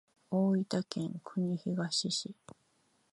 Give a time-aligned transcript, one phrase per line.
[0.31, 2.33] 大分県国東市